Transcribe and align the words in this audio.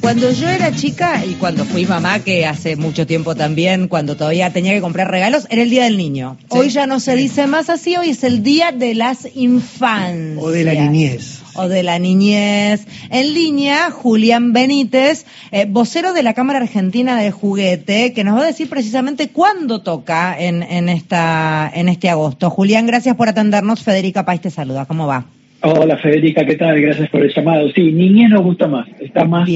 Cuando 0.00 0.32
yo 0.32 0.48
era 0.48 0.74
chica 0.74 1.24
y 1.26 1.34
cuando 1.34 1.64
fui 1.66 1.84
mamá, 1.84 2.20
que 2.20 2.46
hace 2.46 2.74
mucho 2.74 3.06
tiempo 3.06 3.34
también, 3.34 3.86
cuando 3.86 4.16
todavía 4.16 4.50
tenía 4.50 4.72
que 4.72 4.80
comprar 4.80 5.10
regalos, 5.10 5.46
era 5.50 5.62
el 5.62 5.68
Día 5.68 5.84
del 5.84 5.98
Niño. 5.98 6.38
Hoy 6.48 6.70
ya 6.70 6.86
no 6.86 7.00
se 7.00 7.14
dice 7.16 7.46
más 7.46 7.68
así, 7.68 7.96
hoy 7.96 8.10
es 8.10 8.24
el 8.24 8.42
Día 8.42 8.72
de 8.72 8.94
las 8.94 9.28
Infancias. 9.36 10.42
O 10.42 10.50
de 10.50 10.64
la 10.64 10.74
niñez. 10.74 11.40
O 11.54 11.68
de 11.68 11.82
la 11.82 11.98
niñez. 11.98 12.86
En 13.10 13.34
línea, 13.34 13.90
Julián 13.90 14.54
Benítez, 14.54 15.26
eh, 15.52 15.66
vocero 15.68 16.14
de 16.14 16.22
la 16.22 16.32
Cámara 16.32 16.60
Argentina 16.60 17.20
de 17.20 17.30
Juguete, 17.30 18.14
que 18.14 18.24
nos 18.24 18.38
va 18.38 18.44
a 18.44 18.46
decir 18.46 18.70
precisamente 18.70 19.28
cuándo 19.28 19.82
toca 19.82 20.34
en, 20.40 20.62
en, 20.62 20.88
esta, 20.88 21.70
en 21.74 21.90
este 21.90 22.08
agosto. 22.08 22.48
Julián, 22.48 22.86
gracias 22.86 23.16
por 23.16 23.28
atendernos. 23.28 23.82
Federica 23.82 24.24
País 24.24 24.40
te 24.40 24.50
saluda. 24.50 24.86
¿Cómo 24.86 25.06
va? 25.06 25.26
Hola 25.62 25.98
Federica, 25.98 26.46
¿qué 26.46 26.56
tal? 26.56 26.80
Gracias 26.80 27.10
por 27.10 27.22
el 27.22 27.34
llamado. 27.34 27.70
Sí, 27.72 27.92
niñez 27.92 28.30
nos 28.30 28.42
gusta 28.42 28.66
más, 28.66 28.88
está 28.98 29.24
más, 29.24 29.48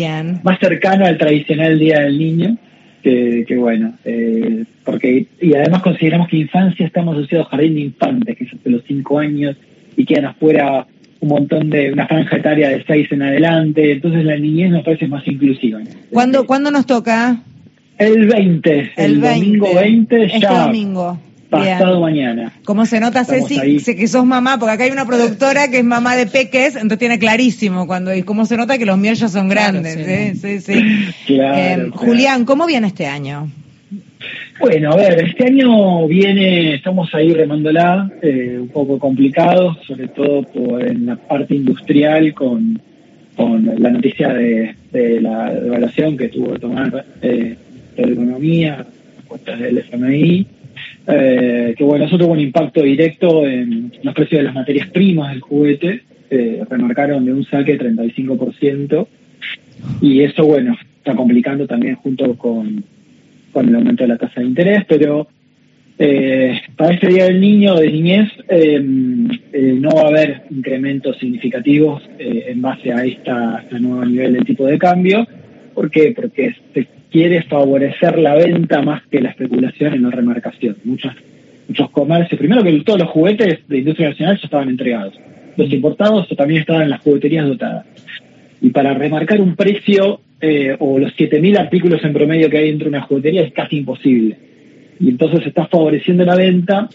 más 0.42 0.58
cercano 0.58 1.06
al 1.06 1.16
tradicional 1.16 1.78
Día 1.78 2.00
del 2.00 2.18
Niño, 2.18 2.58
que, 3.02 3.46
bueno, 3.56 3.94
eh, 4.04 4.64
porque 4.84 5.26
y 5.40 5.54
además 5.54 5.82
consideramos 5.82 6.28
que 6.28 6.36
infancia 6.36 6.86
estamos 6.86 7.16
asociados 7.16 7.46
a 7.46 7.50
jardín 7.50 7.74
de 7.74 7.80
infantes, 7.80 8.36
que 8.36 8.44
es 8.44 8.50
de 8.62 8.70
los 8.70 8.82
cinco 8.86 9.18
años, 9.18 9.56
y 9.96 10.04
quedan 10.04 10.26
afuera 10.26 10.86
un 11.20 11.28
montón 11.28 11.70
de 11.70 11.90
una 11.90 12.06
franja 12.06 12.36
etaria 12.36 12.68
de 12.68 12.84
seis 12.86 13.10
en 13.10 13.22
adelante, 13.22 13.92
entonces 13.92 14.24
la 14.26 14.36
niñez 14.36 14.72
nos 14.72 14.84
parece 14.84 15.08
más 15.08 15.26
inclusiva. 15.26 15.80
¿Cuándo, 16.10 16.46
¿cuándo 16.46 16.70
nos 16.70 16.84
toca? 16.84 17.38
El 17.96 18.26
20, 18.26 18.92
el, 18.96 19.20
domingo 19.20 19.74
20 19.74 20.24
este 20.24 20.40
ya. 20.40 20.66
domingo 20.66 21.18
pasado 21.58 22.00
mañana. 22.00 22.52
¿Cómo 22.64 22.86
se 22.86 23.00
nota, 23.00 23.24
Ceci, 23.24 23.78
que 23.94 24.08
sos 24.08 24.24
mamá? 24.24 24.58
Porque 24.58 24.72
acá 24.72 24.84
hay 24.84 24.90
una 24.90 25.06
productora 25.06 25.68
que 25.68 25.78
es 25.78 25.84
mamá 25.84 26.16
de 26.16 26.26
peques, 26.26 26.74
entonces 26.74 26.98
tiene 26.98 27.18
clarísimo 27.18 27.86
cuando 27.86 28.14
y 28.14 28.22
cómo 28.22 28.46
se 28.46 28.56
nota 28.56 28.78
que 28.78 28.86
los 28.86 28.98
míos 28.98 29.18
ya 29.18 29.28
son 29.28 29.48
grandes. 29.48 30.40
sí, 30.40 30.60
sí, 30.60 30.72
eh, 31.28 31.90
Julián, 31.92 32.44
¿cómo 32.44 32.66
viene 32.66 32.88
este 32.88 33.06
año? 33.06 33.48
Bueno, 34.60 34.92
a 34.92 34.96
ver, 34.96 35.24
este 35.24 35.46
año 35.46 36.06
viene, 36.06 36.74
estamos 36.74 37.12
ahí 37.12 37.32
remándola, 37.32 38.08
eh, 38.22 38.56
un 38.60 38.68
poco 38.68 38.98
complicado, 38.98 39.76
sobre 39.86 40.08
todo 40.08 40.42
por 40.42 40.82
en 40.82 41.06
la 41.06 41.16
parte 41.16 41.56
industrial 41.56 42.32
con, 42.34 42.80
con 43.36 43.68
la 43.78 43.90
noticia 43.90 44.32
de, 44.32 44.74
la 45.20 45.52
devaluación 45.52 46.16
que 46.16 46.28
tuvo 46.28 46.52
que 46.52 46.60
tomar 46.60 47.04
eh, 47.20 47.56
la 47.96 48.06
economía, 48.06 48.86
las 49.44 49.58
del 49.58 49.78
FMI, 49.78 50.46
eh, 51.06 51.74
que 51.76 51.84
bueno, 51.84 52.06
eso 52.06 52.18
tuvo 52.18 52.32
un 52.32 52.40
impacto 52.40 52.82
directo 52.82 53.46
en 53.46 53.92
los 54.02 54.14
precios 54.14 54.40
de 54.40 54.44
las 54.44 54.54
materias 54.54 54.88
primas 54.88 55.32
del 55.32 55.40
juguete, 55.40 56.02
eh, 56.30 56.62
remarcaron 56.68 57.24
de 57.24 57.32
un 57.32 57.44
saque 57.44 57.78
35%, 57.78 59.06
y 60.00 60.22
eso 60.22 60.44
bueno, 60.46 60.76
está 60.98 61.14
complicando 61.14 61.66
también 61.66 61.96
junto 61.96 62.36
con, 62.36 62.84
con 63.52 63.68
el 63.68 63.74
aumento 63.74 64.04
de 64.04 64.08
la 64.08 64.18
tasa 64.18 64.40
de 64.40 64.46
interés, 64.46 64.84
pero 64.88 65.28
eh, 65.96 66.60
para 66.76 66.94
este 66.94 67.06
Día 67.06 67.24
del 67.26 67.40
Niño 67.40 67.76
de 67.76 67.90
niñez 67.90 68.28
em, 68.48 69.28
eh, 69.52 69.76
no 69.78 69.90
va 69.90 70.02
a 70.02 70.08
haber 70.08 70.42
incrementos 70.50 71.16
significativos 71.18 72.02
eh, 72.18 72.46
en 72.48 72.60
base 72.60 72.92
a 72.92 73.04
esta, 73.04 73.60
este 73.62 73.78
nuevo 73.78 74.04
nivel 74.04 74.32
de 74.32 74.40
tipo 74.40 74.66
de 74.66 74.76
cambio. 74.76 75.26
¿Por 75.72 75.90
qué? 75.90 76.12
Porque 76.14 76.54
se 76.72 76.88
quiere 77.14 77.42
favorecer 77.42 78.18
la 78.18 78.34
venta 78.34 78.82
más 78.82 79.06
que 79.06 79.20
la 79.20 79.30
especulación 79.30 79.94
en 79.94 80.02
la 80.02 80.10
remarcación. 80.10 80.78
Muchos, 80.82 81.12
muchos 81.68 81.88
comercios, 81.90 82.36
primero 82.36 82.64
que 82.64 82.72
todos 82.80 83.02
los 83.02 83.10
juguetes 83.10 83.60
de 83.68 83.78
industria 83.78 84.08
nacional 84.08 84.36
ya 84.36 84.44
estaban 84.44 84.68
entregados. 84.68 85.14
Los 85.56 85.72
importados 85.72 86.26
también 86.36 86.62
estaban 86.62 86.82
en 86.82 86.90
las 86.90 87.02
jugueterías 87.02 87.46
dotadas. 87.46 87.86
Y 88.60 88.70
para 88.70 88.94
remarcar 88.94 89.40
un 89.40 89.54
precio 89.54 90.22
eh, 90.40 90.74
o 90.80 90.98
los 90.98 91.16
7.000 91.16 91.56
artículos 91.56 92.02
en 92.02 92.14
promedio 92.14 92.50
que 92.50 92.58
hay 92.58 92.70
dentro 92.70 92.90
de 92.90 92.96
una 92.96 93.06
juguetería 93.06 93.42
es 93.42 93.52
casi 93.52 93.76
imposible. 93.76 94.36
Y 94.98 95.10
entonces 95.10 95.44
se 95.44 95.50
está 95.50 95.66
favoreciendo 95.68 96.24
la 96.24 96.34
venta. 96.34 96.88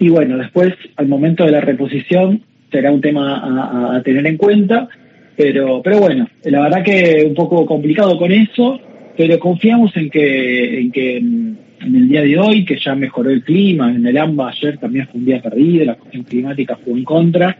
Y 0.00 0.08
bueno, 0.08 0.38
después, 0.38 0.74
al 0.96 1.06
momento 1.06 1.44
de 1.44 1.52
la 1.52 1.60
reposición, 1.60 2.42
será 2.72 2.90
un 2.90 3.00
tema 3.00 3.36
a, 3.36 3.96
a 3.96 4.02
tener 4.02 4.26
en 4.26 4.38
cuenta. 4.38 4.88
Pero, 5.36 5.82
pero 5.84 6.00
bueno, 6.00 6.26
la 6.42 6.62
verdad 6.62 6.82
que 6.82 7.24
un 7.28 7.34
poco 7.34 7.64
complicado 7.64 8.18
con 8.18 8.32
eso 8.32 8.80
pero 9.16 9.38
confiamos 9.38 9.96
en 9.96 10.10
que, 10.10 10.80
en 10.80 10.92
que 10.92 11.16
en 11.16 11.58
el 11.80 12.08
día 12.08 12.22
de 12.22 12.38
hoy, 12.38 12.64
que 12.64 12.78
ya 12.78 12.94
mejoró 12.94 13.30
el 13.30 13.42
clima, 13.42 13.92
en 13.92 14.06
el 14.06 14.16
AMBA 14.16 14.50
ayer 14.50 14.78
también 14.78 15.06
fue 15.08 15.20
un 15.20 15.26
día 15.26 15.42
perdido, 15.42 15.84
la 15.84 15.94
cuestión 15.94 16.24
climática 16.24 16.78
fue 16.84 16.94
en 16.94 17.04
contra, 17.04 17.56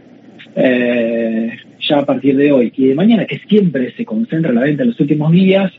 eh, 0.55 1.51
ya 1.79 1.99
a 1.99 2.05
partir 2.05 2.35
de 2.35 2.51
hoy 2.51 2.71
y 2.75 2.87
de 2.87 2.95
mañana, 2.95 3.25
que 3.25 3.39
siempre 3.47 3.93
se 3.95 4.05
concentra 4.05 4.51
la 4.51 4.61
venta 4.61 4.83
en 4.83 4.89
los 4.89 4.99
últimos 4.99 5.31
días, 5.31 5.71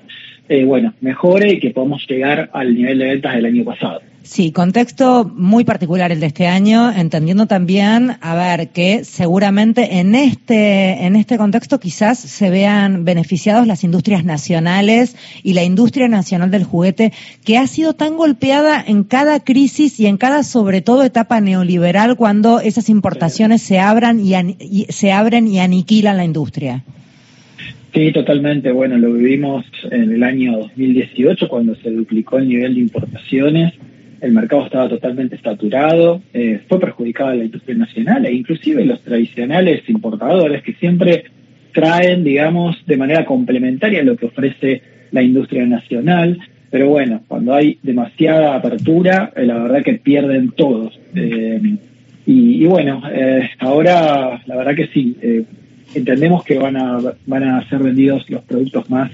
eh, 0.48 0.64
bueno, 0.64 0.94
mejore 1.00 1.52
y 1.52 1.60
que 1.60 1.70
podamos 1.70 2.06
llegar 2.08 2.48
al 2.52 2.74
nivel 2.74 2.98
de 2.98 3.06
ventas 3.06 3.34
del 3.34 3.46
año 3.46 3.64
pasado. 3.64 4.00
Sí, 4.28 4.52
contexto 4.52 5.24
muy 5.24 5.64
particular 5.64 6.12
el 6.12 6.20
de 6.20 6.26
este 6.26 6.46
año, 6.46 6.92
entendiendo 6.92 7.46
también, 7.46 8.18
a 8.20 8.34
ver, 8.34 8.68
que 8.68 9.02
seguramente 9.02 10.00
en 10.00 10.14
este, 10.14 11.06
en 11.06 11.16
este 11.16 11.38
contexto 11.38 11.80
quizás 11.80 12.18
se 12.18 12.50
vean 12.50 13.06
beneficiados 13.06 13.66
las 13.66 13.84
industrias 13.84 14.26
nacionales 14.26 15.16
y 15.42 15.54
la 15.54 15.64
industria 15.64 16.08
nacional 16.08 16.50
del 16.50 16.64
juguete, 16.64 17.14
que 17.42 17.56
ha 17.56 17.66
sido 17.66 17.94
tan 17.94 18.18
golpeada 18.18 18.84
en 18.86 19.02
cada 19.02 19.42
crisis 19.42 19.98
y 19.98 20.04
en 20.06 20.18
cada, 20.18 20.42
sobre 20.42 20.82
todo, 20.82 21.04
etapa 21.04 21.40
neoliberal 21.40 22.14
cuando 22.16 22.60
esas 22.60 22.90
importaciones 22.90 23.62
se 23.62 23.78
abran 23.78 24.20
y, 24.20 24.34
y 24.60 24.84
se 24.90 25.10
abren 25.10 25.48
y 25.48 25.58
aniquilan 25.58 26.18
la 26.18 26.24
industria. 26.24 26.84
Sí, 27.94 28.12
totalmente. 28.12 28.72
Bueno, 28.72 28.98
lo 28.98 29.10
vivimos 29.10 29.64
en 29.90 30.12
el 30.12 30.22
año 30.22 30.58
2018 30.58 31.48
cuando 31.48 31.74
se 31.76 31.90
duplicó 31.90 32.36
el 32.36 32.46
nivel 32.46 32.74
de 32.74 32.80
importaciones 32.82 33.72
el 34.20 34.32
mercado 34.32 34.66
estaba 34.66 34.88
totalmente 34.88 35.38
saturado, 35.38 36.22
eh, 36.32 36.60
fue 36.68 36.80
perjudicada 36.80 37.34
la 37.34 37.44
industria 37.44 37.76
nacional 37.76 38.26
e 38.26 38.32
inclusive 38.32 38.84
los 38.84 39.00
tradicionales 39.02 39.88
importadores 39.88 40.62
que 40.62 40.74
siempre 40.74 41.24
traen, 41.72 42.24
digamos, 42.24 42.76
de 42.86 42.96
manera 42.96 43.24
complementaria 43.24 44.02
lo 44.02 44.16
que 44.16 44.26
ofrece 44.26 44.82
la 45.12 45.22
industria 45.22 45.64
nacional. 45.66 46.38
Pero 46.70 46.88
bueno, 46.88 47.22
cuando 47.28 47.54
hay 47.54 47.78
demasiada 47.82 48.56
apertura, 48.56 49.32
eh, 49.36 49.46
la 49.46 49.58
verdad 49.58 49.82
que 49.82 49.94
pierden 49.94 50.50
todos. 50.50 50.98
Eh, 51.14 51.76
y, 52.26 52.66
bueno, 52.66 53.00
ahora 53.58 54.42
la 54.44 54.56
verdad 54.56 54.74
que 54.74 54.88
sí, 54.88 55.16
entendemos 55.94 56.44
que 56.44 56.58
van 56.58 56.76
a, 56.76 57.00
van 57.24 57.42
a 57.42 57.66
ser 57.70 57.78
vendidos 57.78 58.28
los 58.28 58.42
productos 58.42 58.90
más 58.90 59.10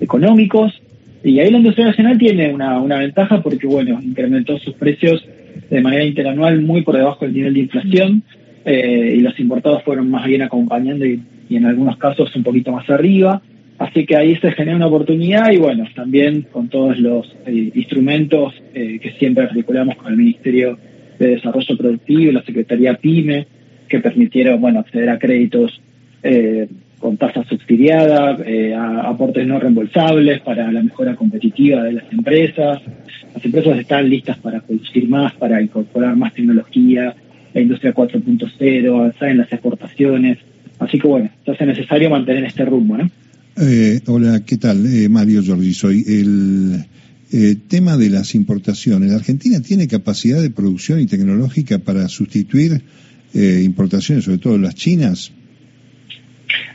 económicos, 0.00 0.78
y 1.24 1.40
ahí 1.40 1.50
la 1.50 1.58
industria 1.58 1.86
nacional 1.86 2.18
tiene 2.18 2.52
una, 2.52 2.80
una 2.80 2.98
ventaja 2.98 3.42
porque, 3.42 3.66
bueno, 3.66 4.00
incrementó 4.02 4.58
sus 4.58 4.74
precios 4.74 5.24
de 5.68 5.80
manera 5.80 6.04
interanual 6.04 6.62
muy 6.62 6.82
por 6.82 6.96
debajo 6.96 7.24
del 7.24 7.34
nivel 7.34 7.54
de 7.54 7.60
inflación 7.60 8.22
eh, 8.64 9.14
y 9.16 9.20
los 9.20 9.38
importados 9.40 9.82
fueron 9.82 10.10
más 10.10 10.26
bien 10.26 10.42
acompañando 10.42 11.04
y, 11.06 11.22
en 11.50 11.64
algunos 11.64 11.96
casos 11.96 12.34
un 12.36 12.42
poquito 12.42 12.72
más 12.72 12.88
arriba. 12.90 13.40
Así 13.78 14.04
que 14.04 14.16
ahí 14.16 14.36
se 14.36 14.52
genera 14.52 14.76
una 14.76 14.86
oportunidad 14.86 15.50
y 15.50 15.56
bueno, 15.56 15.86
también 15.94 16.42
con 16.52 16.68
todos 16.68 16.98
los 16.98 17.34
eh, 17.46 17.70
instrumentos 17.74 18.54
eh, 18.74 18.98
que 19.00 19.12
siempre 19.12 19.44
articulamos 19.44 19.96
con 19.96 20.12
el 20.12 20.18
Ministerio 20.18 20.78
de 21.18 21.28
Desarrollo 21.28 21.76
Productivo 21.76 22.32
la 22.32 22.42
Secretaría 22.42 22.94
PYME, 22.94 23.46
que 23.88 24.00
permitieron, 24.00 24.60
bueno, 24.60 24.80
acceder 24.80 25.08
a 25.08 25.18
créditos 25.18 25.80
con 26.98 27.16
tasa 27.16 27.44
subsidiada, 27.44 28.38
eh, 28.44 28.74
aportes 28.74 29.46
no 29.46 29.58
reembolsables 29.58 30.40
para 30.40 30.70
la 30.72 30.82
mejora 30.82 31.14
competitiva 31.14 31.82
de 31.84 31.92
las 31.92 32.12
empresas. 32.12 32.80
Las 33.34 33.44
empresas 33.44 33.78
están 33.78 34.08
listas 34.08 34.38
para 34.38 34.60
producir 34.60 35.08
más, 35.08 35.32
para 35.34 35.62
incorporar 35.62 36.16
más 36.16 36.34
tecnología, 36.34 37.14
la 37.54 37.60
industria 37.60 37.94
4.0, 37.94 38.88
avanzar 38.94 39.28
en 39.28 39.38
las 39.38 39.52
exportaciones. 39.52 40.38
Así 40.78 40.98
que 40.98 41.08
bueno, 41.08 41.30
se 41.44 41.52
hace 41.52 41.66
necesario 41.66 42.10
mantener 42.10 42.44
este 42.44 42.64
rumbo, 42.64 42.96
¿no? 42.96 43.10
Eh, 43.60 44.00
hola, 44.06 44.44
¿qué 44.46 44.56
tal? 44.56 44.86
Eh, 44.86 45.08
Mario 45.08 45.42
Jordi, 45.44 45.74
soy 45.74 46.04
el 46.06 46.84
eh, 47.32 47.56
tema 47.66 47.96
de 47.96 48.10
las 48.10 48.36
importaciones. 48.36 49.10
¿La 49.10 49.16
Argentina 49.16 49.60
tiene 49.60 49.88
capacidad 49.88 50.40
de 50.40 50.50
producción 50.50 51.00
y 51.00 51.06
tecnológica 51.06 51.78
para 51.78 52.08
sustituir 52.08 52.82
importaciones, 53.34 54.24
sobre 54.24 54.38
todo 54.38 54.56
las 54.58 54.74
chinas? 54.74 55.32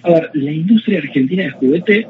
A 0.03 0.11
ver, 0.11 0.29
la 0.33 0.51
industria 0.51 0.99
argentina 0.99 1.43
de 1.43 1.49
juguete 1.51 2.07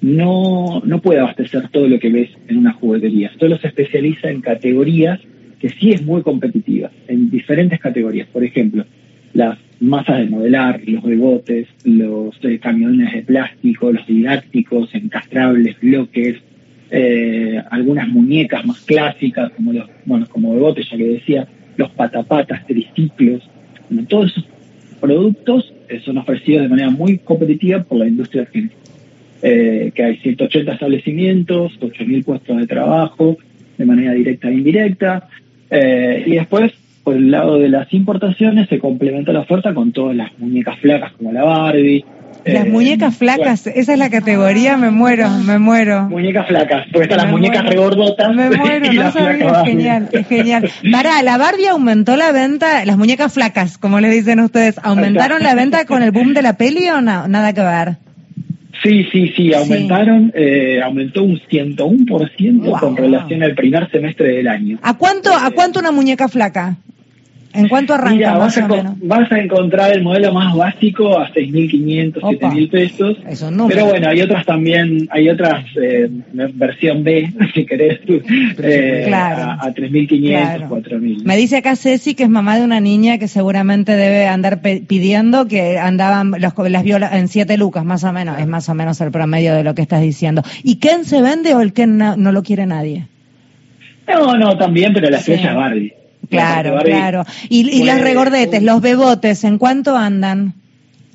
no, 0.00 0.80
no 0.84 1.00
puede 1.00 1.20
abastecer 1.20 1.68
todo 1.68 1.88
lo 1.88 1.98
que 1.98 2.10
ves 2.10 2.30
en 2.48 2.58
una 2.58 2.72
juguetería. 2.72 3.32
Solo 3.38 3.58
se 3.58 3.68
especializa 3.68 4.30
en 4.30 4.40
categorías 4.40 5.20
que 5.58 5.70
sí 5.70 5.92
es 5.92 6.04
muy 6.04 6.22
competitiva, 6.22 6.90
en 7.08 7.30
diferentes 7.30 7.80
categorías. 7.80 8.28
Por 8.28 8.44
ejemplo, 8.44 8.84
las 9.32 9.58
masas 9.80 10.18
de 10.18 10.26
modelar, 10.26 10.80
los 10.86 11.02
rebotes, 11.02 11.66
los 11.84 12.36
eh, 12.44 12.58
camiones 12.58 13.12
de 13.12 13.22
plástico, 13.22 13.90
los 13.90 14.06
didácticos, 14.06 14.94
encastrables, 14.94 15.80
bloques, 15.80 16.36
eh, 16.90 17.60
algunas 17.70 18.08
muñecas 18.08 18.64
más 18.64 18.80
clásicas, 18.82 19.50
como 19.52 19.72
los, 19.72 19.88
bueno, 20.04 20.26
como 20.30 20.54
rebotes, 20.54 20.88
ya 20.88 20.96
que 20.96 21.04
decía, 21.04 21.48
los 21.76 21.90
patapatas, 21.90 22.64
triciclos, 22.66 23.42
todos 24.08 24.30
esos 24.30 24.44
productos 25.00 25.73
son 26.04 26.18
ofrecidos 26.18 26.62
de 26.62 26.68
manera 26.68 26.90
muy 26.90 27.18
competitiva 27.18 27.82
por 27.82 27.98
la 27.98 28.06
industria 28.06 28.42
argentina. 28.42 28.74
eh, 29.46 29.92
que 29.94 30.02
hay 30.02 30.16
180 30.16 30.72
establecimientos, 30.72 31.72
8.000 31.78 32.24
puestos 32.24 32.56
de 32.56 32.66
trabajo 32.66 33.36
de 33.76 33.84
manera 33.84 34.12
directa 34.12 34.48
e 34.48 34.54
indirecta. 34.54 35.28
Eh, 35.70 36.24
y 36.26 36.30
después, 36.32 36.72
por 37.02 37.16
el 37.16 37.30
lado 37.30 37.58
de 37.58 37.68
las 37.68 37.92
importaciones, 37.92 38.68
se 38.68 38.78
complementa 38.78 39.32
la 39.32 39.40
oferta 39.40 39.74
con 39.74 39.92
todas 39.92 40.16
las 40.16 40.36
muñecas 40.38 40.78
flacas 40.78 41.12
como 41.12 41.32
la 41.32 41.44
Barbie, 41.44 42.04
las 42.44 42.66
eh, 42.66 42.68
muñecas 42.68 43.16
flacas, 43.16 43.66
esa 43.66 43.92
es 43.92 43.98
la 43.98 44.10
categoría, 44.10 44.76
me 44.76 44.90
muero, 44.90 45.28
me 45.30 45.58
muero. 45.58 46.04
Muñecas 46.04 46.46
flacas, 46.46 46.86
porque 46.92 47.04
están 47.04 47.18
las 47.18 47.30
muñecas 47.30 47.64
regordotas. 47.64 48.34
Me 48.34 48.50
muero, 48.50 48.92
no 48.92 49.12
sabía, 49.12 49.50
es 49.50 49.66
genial, 49.66 50.08
es 50.12 50.26
genial. 50.26 50.70
Para, 50.92 51.22
la 51.22 51.38
Barbie 51.38 51.68
aumentó 51.68 52.16
la 52.16 52.32
venta, 52.32 52.84
las 52.84 52.96
muñecas 52.96 53.32
flacas, 53.32 53.78
como 53.78 54.00
le 54.00 54.10
dicen 54.10 54.40
ustedes, 54.40 54.76
¿aumentaron 54.82 55.42
la 55.42 55.54
venta 55.54 55.84
con 55.86 56.02
el 56.02 56.10
boom 56.10 56.34
de 56.34 56.42
la 56.42 56.56
peli 56.56 56.88
o 56.88 57.00
no? 57.00 57.28
Nada 57.28 57.52
que 57.52 57.62
ver. 57.62 57.96
Sí, 58.82 59.06
sí, 59.10 59.32
sí, 59.34 59.54
aumentaron, 59.54 60.32
Eh, 60.34 60.80
aumentó 60.82 61.22
un 61.22 61.40
101% 61.40 62.78
con 62.78 62.96
relación 62.96 63.42
al 63.42 63.54
primer 63.54 63.90
semestre 63.90 64.36
del 64.36 64.48
año. 64.48 64.78
¿A 64.82 64.94
cuánto, 64.98 65.30
¿A 65.32 65.50
cuánto 65.52 65.80
una 65.80 65.90
muñeca 65.92 66.28
flaca? 66.28 66.76
¿En 67.54 67.68
cuánto 67.68 67.94
arranca 67.94 68.36
vas, 68.36 68.58
a, 68.58 68.96
vas 69.02 69.30
a 69.30 69.38
encontrar 69.38 69.92
el 69.92 70.02
modelo 70.02 70.32
más 70.32 70.54
básico 70.54 71.18
a 71.18 71.30
6.500, 71.30 72.14
7.000 72.14 72.70
pesos. 72.70 73.16
Pero 73.68 73.86
bueno, 73.86 74.08
hay 74.08 74.20
otras 74.22 74.44
también, 74.44 75.08
hay 75.10 75.28
otras, 75.28 75.64
eh, 75.80 76.08
versión 76.54 77.04
B, 77.04 77.32
si 77.54 77.64
querés, 77.64 78.00
eh, 78.58 79.10
a, 79.14 79.72
3.500, 79.72 80.68
4.000. 80.68 81.22
Me 81.24 81.36
dice 81.36 81.58
acá 81.58 81.76
Ceci 81.76 82.14
que 82.14 82.24
es 82.24 82.28
mamá 82.28 82.58
de 82.58 82.64
una 82.64 82.80
niña 82.80 83.18
que 83.18 83.28
seguramente 83.28 83.92
debe 83.92 84.26
andar 84.26 84.60
pidiendo 84.60 85.46
que 85.46 85.78
andaban, 85.78 86.32
los, 86.38 86.52
las 86.70 86.82
viola 86.82 87.16
en 87.16 87.28
7 87.28 87.56
lucas, 87.56 87.84
más 87.84 88.04
o 88.04 88.12
menos. 88.12 88.38
Es 88.38 88.46
más 88.46 88.68
o 88.68 88.74
menos 88.74 89.00
el 89.00 89.10
promedio 89.10 89.54
de 89.54 89.64
lo 89.64 89.74
que 89.74 89.82
estás 89.82 90.02
diciendo. 90.02 90.42
¿Y 90.62 90.76
Ken 90.76 91.04
se 91.04 91.22
vende 91.22 91.54
o 91.54 91.60
el 91.60 91.72
Ken 91.72 91.98
no, 91.98 92.32
lo 92.32 92.42
quiere 92.42 92.66
nadie? 92.66 93.06
No, 94.08 94.36
no, 94.36 94.56
también, 94.56 94.92
pero 94.92 95.08
la 95.08 95.18
estrella 95.18 95.50
es 95.50 95.56
Barbie. 95.56 96.03
Claro, 96.28 96.78
claro. 96.84 97.24
Y, 97.48 97.68
y 97.70 97.84
los 97.84 98.00
regordetes, 98.00 98.62
los 98.62 98.80
bebotes, 98.80 99.44
¿en 99.44 99.58
cuánto 99.58 99.96
andan? 99.96 100.54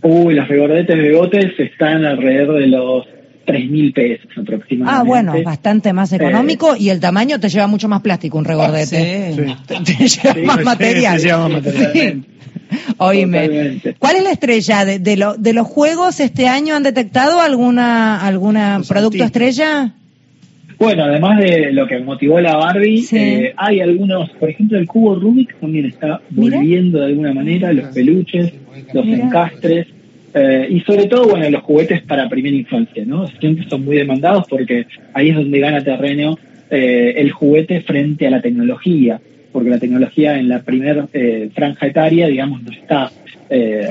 Uy, 0.01 0.33
los 0.33 0.47
regordetes, 0.47 0.95
bebotes 0.95 1.59
están 1.59 2.05
alrededor 2.05 2.59
de 2.59 2.67
los 2.67 3.05
tres 3.45 3.69
mil 3.69 3.91
pesos 3.93 4.29
aproximadamente. 4.37 5.01
Ah, 5.01 5.03
bueno, 5.03 5.33
bastante 5.43 5.91
más 5.91 6.13
económico 6.13 6.75
y 6.75 6.89
el 6.89 6.99
tamaño 6.99 7.39
te 7.39 7.49
lleva 7.49 7.67
mucho 7.67 7.87
más 7.87 8.01
plástico 8.01 8.37
un 8.37 8.45
regordete. 8.45 9.33
sí. 9.33 9.55
Te, 9.67 10.07
lleva 10.07 10.35
más 10.45 10.63
material. 10.63 11.17
Te 11.17 11.23
lleva 11.23 11.49
más 11.49 11.63
material. 11.63 12.25
Oíme, 12.97 13.81
¿cuál 13.97 14.17
es 14.17 14.23
la 14.23 14.31
estrella 14.31 14.85
de, 14.85 14.99
de, 14.99 15.17
lo, 15.17 15.35
de 15.35 15.53
los 15.53 15.65
juegos 15.65 16.19
este 16.19 16.47
año? 16.47 16.75
¿Han 16.75 16.83
detectado 16.83 17.41
alguna 17.41 18.21
alguna 18.25 18.81
producto 18.87 19.23
estrella? 19.23 19.95
Bueno, 20.79 21.03
además 21.03 21.39
de 21.39 21.73
lo 21.73 21.85
que 21.85 21.99
motivó 21.99 22.39
la 22.39 22.55
Barbie, 22.55 23.05
eh, 23.11 23.53
hay 23.57 23.81
algunos, 23.81 24.29
por 24.29 24.49
ejemplo, 24.49 24.77
el 24.77 24.87
cubo 24.87 25.15
Rubik 25.15 25.59
también 25.59 25.87
está 25.87 26.21
volviendo 26.29 26.99
de 26.99 27.07
alguna 27.07 27.33
manera, 27.33 27.73
los 27.73 27.87
peluches, 27.93 28.53
los 28.93 29.05
encastres, 29.05 29.87
eh, 30.33 30.67
y 30.69 30.79
sobre 30.81 31.07
todo, 31.07 31.27
bueno, 31.27 31.49
los 31.49 31.63
juguetes 31.63 32.01
para 32.03 32.29
primera 32.29 32.55
infancia, 32.55 33.03
¿no? 33.05 33.27
Siempre 33.27 33.67
son 33.67 33.83
muy 33.83 33.97
demandados 33.97 34.45
porque 34.49 34.85
ahí 35.13 35.31
es 35.31 35.35
donde 35.35 35.59
gana 35.59 35.83
terreno 35.83 36.39
eh, 36.71 37.13
el 37.17 37.31
juguete 37.31 37.81
frente 37.81 38.27
a 38.27 38.29
la 38.29 38.41
tecnología, 38.41 39.19
porque 39.51 39.71
la 39.71 39.79
tecnología 39.79 40.39
en 40.39 40.47
la 40.47 40.61
primera 40.61 41.07
franja 41.53 41.87
etaria, 41.87 42.27
digamos, 42.27 42.63
no 42.63 42.71
está 42.71 43.11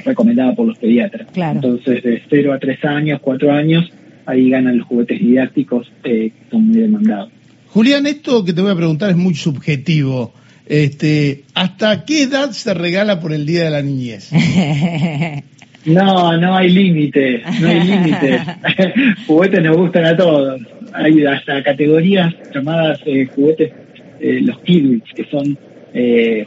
recomendada 0.05 0.55
por 0.55 0.69
los 0.69 0.79
pediatras. 0.79 1.27
Entonces, 1.37 2.03
de 2.03 2.23
0 2.31 2.53
a 2.55 2.59
3 2.59 2.85
años, 2.85 3.21
4 3.21 3.53
años, 3.53 3.93
ahí 4.29 4.51
ganan 4.51 4.79
los 4.79 4.87
juguetes 4.87 5.19
didácticos 5.19 5.91
eh, 6.05 6.31
que 6.31 6.51
son 6.51 6.69
muy 6.69 6.81
demandados. 6.81 7.31
Julián, 7.69 8.07
esto 8.07 8.45
que 8.45 8.53
te 8.53 8.61
voy 8.61 8.71
a 8.71 8.77
preguntar 8.77 9.11
es 9.11 9.17
muy 9.17 9.35
subjetivo. 9.35 10.35
Este, 10.67 11.45
¿Hasta 11.55 12.05
qué 12.05 12.25
edad 12.25 12.51
se 12.51 12.75
regala 12.75 13.21
por 13.21 13.33
el 13.33 13.47
Día 13.47 13.65
de 13.65 13.71
la 13.71 13.83
Niñez? 13.83 14.31
No, 15.85 16.37
no 16.37 16.55
hay 16.55 16.69
límites, 16.69 17.41
no 17.63 17.69
hay 17.69 17.81
límites. 17.81 18.43
juguetes 19.27 19.63
nos 19.63 19.77
gustan 19.77 20.05
a 20.05 20.17
todos. 20.17 20.61
Hay 20.93 21.25
hasta 21.25 21.63
categorías 21.63 22.35
llamadas 22.53 23.01
eh, 23.07 23.25
juguetes, 23.35 23.73
eh, 24.21 24.41
los 24.43 24.59
kids, 24.61 25.05
que 25.15 25.25
son 25.31 25.57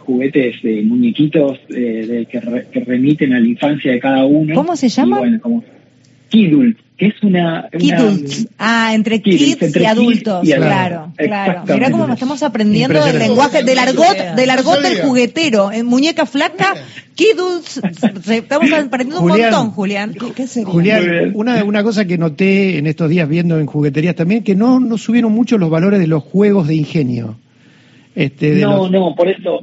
juguetes 0.06 0.62
de 0.62 0.84
muñequitos 0.84 1.58
de, 1.70 2.28
que, 2.30 2.80
remiten 2.82 3.34
a 3.34 3.40
la 3.40 3.48
infancia 3.48 3.94
de 3.94 4.00
cada 4.00 4.26
uno. 4.26 4.54
¿Cómo 4.54 4.76
se 4.76 4.90
llama? 4.90 5.20
bueno, 5.20 5.40
como 5.42 5.64
Kidult, 6.32 6.78
que 6.98 7.08
es 7.08 7.24
una... 7.24 7.70
Ah, 8.58 8.94
entre 8.96 9.22
kids, 9.22 9.76
y 9.76 9.86
adultos, 9.86 10.44
claro, 10.44 11.12
claro. 11.18 11.64
Mira 11.68 11.92
cómo 11.92 12.14
estamos 12.14 12.42
aprendiendo 12.42 13.06
el 13.06 13.20
lenguaje 13.20 13.64
del 13.64 13.78
argot, 13.78 14.18
del 14.36 14.50
argot 14.50 14.82
del 14.82 15.02
juguetero. 15.02 15.72
En 15.74 15.86
muñeca 15.86 16.26
flaca, 16.26 16.74
Kidults, 17.16 17.82
estamos 18.30 18.72
aprendiendo 18.72 19.22
un 19.22 19.28
montón, 19.28 19.72
Julián. 19.72 20.16
¿Qué, 20.36 20.48
sería? 20.48 20.72
Julián, 20.72 21.32
una, 21.36 21.64
una 21.66 21.84
cosa 21.84 22.06
que 22.06 22.18
noté 22.18 22.78
en 22.78 22.88
estos 22.88 23.10
días 23.10 23.28
viendo 23.28 23.60
en 23.60 23.66
jugueterías 23.66 24.16
también, 24.16 24.44
que 24.44 24.56
no, 24.56 24.80
no 24.80 24.98
subieron 24.98 25.34
mucho 25.34 25.58
los 25.58 25.70
valores 25.70 26.00
de 26.00 26.08
los 26.08 26.24
juegos 26.24 26.68
de 26.68 26.76
ingenio. 26.76 27.38
Este, 28.14 28.56
no, 28.56 28.90
no, 28.90 29.16
por 29.16 29.30
eso, 29.30 29.62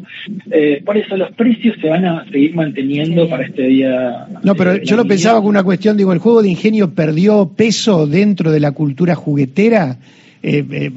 eh, 0.51 0.83
por 0.85 0.97
eso 0.97 1.17
los 1.19 1.31
precios 1.33 1.77
se 1.83 1.89
van 1.89 2.07
a 2.07 2.25
seguir 2.31 2.55
manteniendo 2.55 3.29
para 3.29 3.45
este 3.45 3.63
día. 3.63 4.27
No, 4.43 4.55
pero 4.55 4.83
yo 4.83 4.97
lo 4.97 5.05
pensaba 5.05 5.41
con 5.41 5.51
una 5.51 5.63
cuestión, 5.63 5.99
digo, 5.99 6.13
el 6.13 6.19
juego 6.19 6.43
de 6.43 6.49
ingenio 6.49 6.95
perdió 6.95 7.51
peso 7.55 8.07
dentro 8.07 8.51
de 8.51 8.61
la 8.61 8.73
cultura 8.73 9.15
juguetera. 9.15 9.99
Eh, 10.43 10.65
eh, 10.71 10.91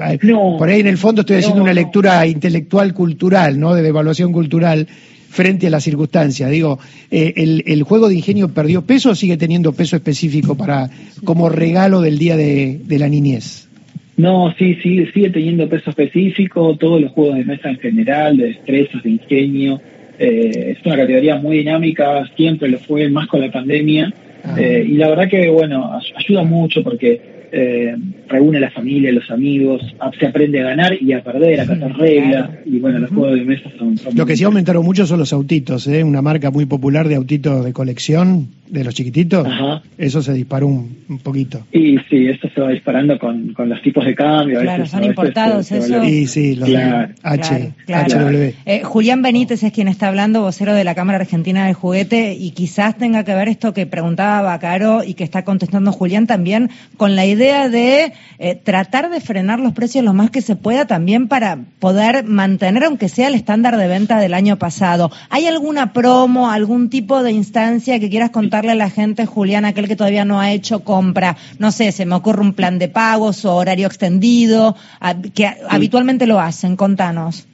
por 0.58 0.70
ahí 0.70 0.80
en 0.80 0.88
el 0.88 0.98
fondo 0.98 1.22
estoy 1.22 1.38
haciendo 1.38 1.64
una 1.64 1.74
lectura 1.74 2.26
intelectual 2.26 2.94
cultural, 2.94 3.60
¿no? 3.60 3.74
De 3.74 3.86
evaluación 3.86 4.32
cultural 4.32 4.88
frente 5.30 5.68
a 5.68 5.72
las 5.72 5.84
circunstancias. 5.84 6.50
Digo, 6.50 6.80
el, 7.10 7.64
el, 7.66 7.84
juego 7.84 8.08
de 8.08 8.16
ingenio 8.16 8.50
perdió 8.50 8.84
peso 8.84 9.10
o 9.10 9.16
sigue 9.16 9.36
teniendo 9.36 9.74
peso 9.74 9.98
específico 9.98 10.56
para 10.56 10.90
como 11.26 11.50
regalo 11.50 12.00
del 12.02 12.18
día 12.18 12.38
de 12.38 12.98
la 12.98 13.10
niñez? 13.10 13.71
No, 14.22 14.54
sí, 14.56 14.78
sí, 14.84 15.04
sigue 15.08 15.32
teniendo 15.32 15.68
peso 15.68 15.90
específico, 15.90 16.78
todos 16.78 17.02
los 17.02 17.12
juegos 17.12 17.38
de 17.38 17.44
mesa 17.44 17.70
en 17.70 17.80
general, 17.80 18.38
de 18.38 18.50
destrezas, 18.50 19.02
de 19.02 19.10
ingenio. 19.10 19.82
Eh, 20.20 20.76
es 20.78 20.86
una 20.86 20.98
categoría 20.98 21.38
muy 21.38 21.58
dinámica, 21.58 22.24
siempre 22.36 22.70
lo 22.70 22.78
fue, 22.78 23.10
más 23.10 23.28
con 23.28 23.42
la 23.42 23.52
pandemia. 23.52 24.14
Ah. 24.44 24.56
Eh, 24.60 24.86
y 24.90 24.92
la 24.94 25.10
verdad 25.10 25.28
que, 25.28 25.50
bueno, 25.50 26.00
ayuda 26.16 26.44
mucho 26.44 26.84
porque 26.84 27.20
eh, 27.52 27.96
reúne 28.32 28.58
a 28.58 28.62
la 28.62 28.72
familia, 28.72 29.12
los 29.12 29.30
amigos, 29.30 29.82
se 30.20 30.26
aprende 30.26 30.62
a 30.62 30.64
ganar 30.64 30.94
y 31.00 31.14
a 31.14 31.24
perder, 31.24 31.62
a 31.62 31.66
catar 31.66 31.96
reglas, 31.98 32.50
y 32.66 32.80
bueno, 32.80 33.00
los 33.00 33.10
juegos 33.10 33.36
de 33.36 33.46
mesa 33.46 33.70
son... 33.78 33.96
Lo 34.16 34.26
que 34.26 34.36
sí 34.36 34.44
aumentaron 34.44 34.84
mucho 34.86 35.06
son 35.06 35.20
los 35.20 35.34
autitos, 35.34 35.88
¿eh? 35.88 36.04
una 36.04 36.22
marca 36.22 36.52
muy 36.52 36.66
popular 36.66 37.08
de 37.08 37.16
autitos 37.16 37.64
de 37.64 37.74
colección, 37.74 38.48
de 38.72 38.86
los 38.86 38.96
chiquititos, 38.96 39.46
eso 39.98 40.22
se 40.22 40.34
disparó 40.34 40.68
un, 40.68 41.20
poquito. 41.22 41.66
Y 41.74 41.98
sí, 42.10 42.28
eso 42.28 42.48
se 42.56 42.62
va 42.62 42.70
disparando 42.70 43.20
con, 43.20 43.54
con 43.54 43.68
los 43.68 43.82
tipos 43.82 44.06
de 44.06 44.16
cambio. 44.16 44.62
Claro, 44.62 44.86
son 44.86 45.04
importados 45.04 45.70
eso. 45.74 46.04
Y 46.06 46.26
sí, 46.26 46.56
los 46.56 46.70
H, 47.22 47.74
eh, 48.66 48.82
Julián 48.84 49.22
Benítez 49.22 49.64
es 49.64 49.74
quien 49.74 49.90
está 49.90 50.08
hablando, 50.08 50.42
vocero 50.42 50.74
de 50.74 50.86
la 50.86 50.96
Cámara 50.96 51.20
Argentina 51.20 51.66
del 51.66 51.74
Juguete, 51.74 52.34
y 52.34 52.52
quizás 52.52 52.98
tenga 52.98 53.26
que 53.26 53.36
ver 53.36 53.50
esto 53.50 53.74
que 53.74 53.86
preguntaba 53.86 54.42
Bacaro 54.42 55.04
y 55.04 55.16
que 55.16 55.26
está 55.26 55.44
contestando 55.44 55.92
Julián 55.92 56.26
también 56.26 56.70
con 56.96 57.18
la 57.18 57.26
idea 57.26 57.68
de 57.68 58.14
eh, 58.40 58.56
tratar 58.56 59.10
de 59.10 59.22
frenar 59.22 59.60
los 59.60 59.74
precios 59.74 60.04
lo 60.04 60.14
más 60.14 60.32
que 60.32 60.42
se 60.42 60.56
pueda 60.56 60.86
también 60.86 61.28
para 61.28 61.60
poder 61.80 62.24
mantener, 62.24 62.84
aunque 62.84 63.10
sea 63.10 63.28
el 63.28 63.36
estándar 63.36 63.78
de 63.78 63.88
venta 63.88 64.20
del 64.20 64.34
año 64.34 64.58
pasado. 64.58 65.12
¿Hay 65.30 65.46
alguna 65.46 65.94
promo, 65.94 66.50
algún 66.50 66.90
tipo 66.90 67.24
de 67.24 67.32
instancia 67.32 68.00
que 68.00 68.10
quieras 68.10 68.32
contarle 68.32 68.72
a 68.72 68.76
la 68.76 68.90
gente, 68.90 69.26
Julián, 69.26 69.66
aquel 69.66 69.88
que 69.88 69.96
todavía 69.96 70.26
no 70.26 70.40
ha 70.40 70.52
hecho 70.52 70.82
compra? 70.82 71.38
No 71.60 71.72
sé, 71.72 71.92
se 71.92 72.06
me 72.06 72.16
ocurre 72.16 72.42
un 72.42 72.54
plan 72.54 72.80
de 72.80 72.88
pagos 72.88 73.46
o 73.46 73.56
horario 73.56 73.88
extendido, 73.88 74.76
que 75.34 75.48
habitualmente 75.70 76.28
lo 76.28 76.40
hacen. 76.40 76.76
Contanos. 76.76 77.48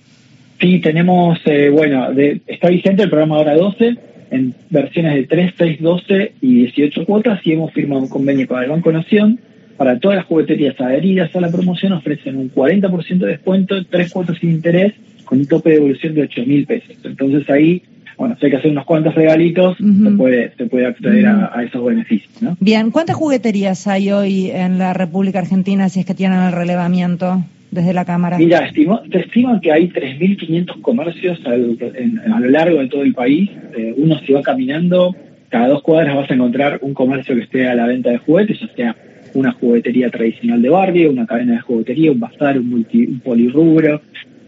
Sí, 0.60 0.80
tenemos, 0.80 1.40
eh, 1.46 1.70
bueno, 1.70 2.08
está 2.48 2.70
vigente 2.70 3.04
el 3.04 3.10
programa 3.10 3.38
Hora 3.38 3.56
12 3.56 3.98
en 4.32 4.56
versiones 4.70 5.16
de 5.16 5.24
3, 5.26 5.54
6, 5.58 5.82
12 5.82 6.34
y 6.42 6.56
18 6.66 7.06
cuotas 7.06 7.40
y 7.46 7.54
hemos 7.54 7.72
firmado 7.74 8.02
un 8.02 8.10
convenio 8.10 8.48
con 8.48 8.62
el 8.62 8.70
Banco 8.70 8.92
Nación 8.92 9.40
para 9.78 10.00
todas 10.00 10.18
las 10.18 10.26
jugueterías 10.26 10.80
adheridas 10.82 11.34
a 11.36 11.42
la 11.42 11.50
promoción 11.50 11.94
ofrecen 11.94 12.38
un 12.38 12.52
40% 12.52 13.20
de 13.20 13.28
descuento, 13.28 13.76
tres 13.86 14.12
cuotas 14.12 14.38
sin 14.40 14.52
interés, 14.52 14.94
con 15.24 15.40
un 15.40 15.48
tope 15.48 15.70
de 15.70 15.76
devolución 15.76 16.16
de 16.16 16.24
8 16.24 16.42
mil 16.46 16.66
pesos. 16.66 16.96
Entonces 17.04 17.48
ahí, 17.50 17.84
bueno, 18.18 18.36
si 18.40 18.46
hay 18.46 18.52
que 18.52 18.58
hacer 18.58 18.72
unos 18.72 18.86
cuantos 18.86 19.14
regalitos, 19.14 19.78
se, 19.78 20.12
puede, 20.12 20.52
se 20.58 20.66
puede 20.66 20.88
acceder 20.88 21.28
a, 21.28 21.64
esos 21.64 21.86
beneficios. 21.86 22.42
¿no? 22.42 22.58
Bien, 22.60 22.90
¿cuántas 22.92 23.16
jugueterías 23.16 23.88
hay 23.88 24.12
hoy 24.12 24.50
en 24.50 24.80
la 24.80 24.94
República 24.94 25.40
Argentina 25.40 25.90
si 25.90 26.00
es 26.00 26.06
que 26.06 26.16
tienen 26.16 26.42
el 26.42 26.52
relevamiento? 26.52 27.44
desde 27.70 27.94
la 27.94 28.06
Cámara? 28.06 28.38
Mira, 28.38 28.66
estimo, 28.66 29.02
te 29.12 29.20
estiman 29.20 29.60
que 29.60 29.74
hay 29.74 29.90
3.500 29.90 30.82
comercios 30.82 31.38
a 31.46 31.56
lo 31.58 32.50
largo 32.50 32.80
de 32.80 32.88
todo 32.88 33.04
el 33.04 33.14
país. 33.14 33.52
Eh, 33.78 33.94
uno 33.98 34.18
si 34.26 34.32
va 34.32 34.42
caminando, 34.42 35.14
cada 35.50 35.68
dos 35.68 35.82
cuadras 35.82 36.16
vas 36.16 36.32
a 36.32 36.34
encontrar 36.34 36.80
un 36.82 36.94
comercio 36.94 37.36
que 37.36 37.42
esté 37.42 37.68
a 37.68 37.76
la 37.76 37.88
venta 37.88 38.10
de 38.10 38.18
juguetes, 38.20 38.60
ya 38.60 38.68
sea 38.74 38.96
una 39.38 39.51
juguetería 39.51 40.10
tradicional 40.10 40.62
de 40.62 40.70
barrio, 40.70 41.12
una 41.12 41.27
cadena 41.27 41.53
de 41.53 41.62
juguetería, 41.62 42.12
un 42.12 42.20
bazar, 42.20 42.58
un, 42.58 42.70
multi, 42.70 43.06
un 43.06 43.20
polirrubro, 43.20 44.01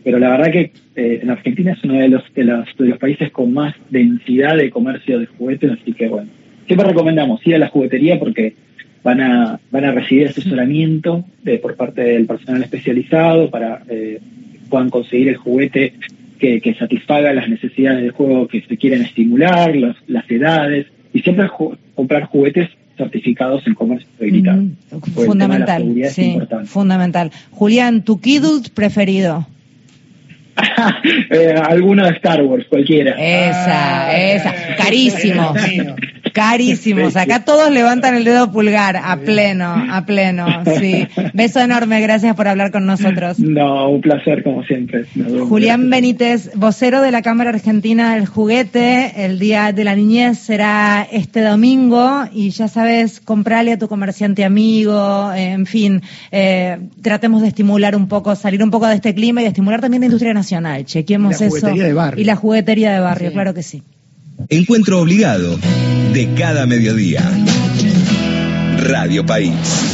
pero 0.04 0.18
la 0.18 0.32
verdad 0.32 0.52
que 0.52 0.72
eh, 0.96 1.20
en 1.22 1.30
Argentina 1.30 1.74
es 1.74 1.84
uno 1.84 1.94
de 1.96 2.10
los, 2.10 2.24
de 2.34 2.44
los, 2.44 2.66
de, 2.76 2.88
los, 2.88 2.98
países 2.98 3.32
con 3.32 3.54
más 3.54 3.76
densidad 3.92 4.58
de 4.58 4.72
comercio 4.72 5.20
de 5.20 5.28
juguetes, 5.28 5.72
así 5.72 5.94
que 5.94 6.08
bueno, 6.08 6.30
siempre 6.66 6.88
recomendamos 6.88 7.46
ir 7.46 7.56
a 7.56 7.60
la 7.60 7.68
juguetería 7.68 8.18
porque 8.18 8.56
van 9.04 9.22
a, 9.22 9.60
van 9.70 9.86
a 9.86 9.92
recibir 9.92 10.28
asesoramiento 10.28 11.24
de, 11.44 11.60
por 11.60 11.76
parte 11.76 12.02
del 12.02 12.26
personal 12.26 12.64
especializado 12.64 13.50
para 13.52 13.84
eh, 13.90 14.20
puedan 14.70 14.90
conseguir 14.90 15.30
el 15.30 15.38
juguete 15.38 15.94
que, 16.40 16.62
que, 16.62 16.74
satisfaga 16.74 17.34
las 17.34 17.48
necesidades 17.48 18.02
del 18.02 18.12
juego 18.12 18.48
que 18.48 18.62
se 18.62 18.78
quieren 18.78 19.02
estimular, 19.02 19.76
los, 19.76 19.96
las 20.08 20.30
edades, 20.32 20.88
y 21.14 21.20
siempre 21.20 21.48
comprar 21.96 22.24
juguetes 22.24 22.70
certificados 23.00 23.66
en 23.66 23.74
comercio 23.74 24.08
habilitado. 24.20 24.62
Mm, 24.62 25.02
fundamental, 25.16 25.96
sí, 26.10 26.38
fundamental. 26.66 27.32
Julián, 27.52 28.04
¿tu 28.04 28.20
Kidult 28.20 28.70
preferido? 28.70 29.48
eh, 31.30 31.56
alguno 31.56 32.06
de 32.06 32.12
Star 32.12 32.44
Wars, 32.44 32.66
cualquiera. 32.70 33.12
Esa, 33.12 34.08
ah, 34.08 34.18
esa, 34.18 34.76
carísimo. 34.76 35.54
Carísimos. 36.34 37.16
Acá 37.16 37.46
todos 37.46 37.72
levantan 37.72 38.16
el 38.16 38.24
dedo 38.24 38.52
pulgar 38.52 38.98
a 38.98 39.18
pleno, 39.18 39.74
a 39.90 40.06
pleno. 40.06 40.48
Sí. 40.80 41.08
Beso 41.34 41.60
enorme. 41.60 42.02
Gracias 42.02 42.36
por 42.36 42.48
hablar 42.48 42.72
con 42.72 42.86
nosotros. 42.86 43.40
No, 43.40 43.90
un 43.90 44.02
placer 44.02 44.44
como 44.44 44.64
siempre. 44.64 45.06
Julián 45.48 45.90
Benítez, 45.90 46.52
vocero 46.56 47.02
de 47.02 47.12
la 47.12 47.22
Cámara 47.22 47.50
Argentina 47.50 48.16
del 48.16 48.26
Juguete. 48.26 49.26
El 49.26 49.40
Día 49.40 49.72
de 49.72 49.84
la 49.84 49.96
Niñez 49.96 50.40
será 50.40 51.08
este 51.12 51.42
domingo 51.42 52.26
y 52.32 52.50
ya 52.52 52.68
sabes, 52.68 53.20
comprale 53.20 53.74
a 53.74 53.80
tu 53.80 53.88
comerciante 53.88 54.44
amigo. 54.44 55.32
en 55.34 55.66
fin, 55.66 56.02
eh, 56.32 56.78
tratemos 57.02 57.42
de 57.42 57.50
estimular 57.50 57.96
un 57.96 58.08
poco, 58.08 58.36
salir 58.36 58.64
un 58.64 58.72
poco 58.72 58.88
de 58.88 58.96
este 58.96 59.14
clima 59.14 59.42
y 59.42 59.44
de 59.44 59.50
estimular 59.50 59.82
también 59.82 60.02
la 60.02 60.06
industria 60.06 60.34
nacional. 60.34 60.86
Chequemos 60.86 61.42
eso. 61.42 61.70
Y 62.16 62.24
la 62.24 62.36
juguetería 62.36 62.92
de 62.92 63.00
barrio, 63.00 63.32
claro 63.32 63.54
que 63.54 63.64
sí. 63.64 63.84
Encuentro 64.48 65.02
obligado 65.02 65.60
de 66.14 66.34
cada 66.36 66.66
mediodía. 66.66 67.22
Radio 68.78 69.26
País. 69.26 69.89